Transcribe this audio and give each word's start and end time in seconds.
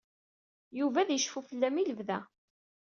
Yuba 0.79 0.99
ad 1.01 1.09
yecfu 1.11 1.39
fell-am 1.49 1.75
i 1.81 1.83
lebda. 1.83 2.19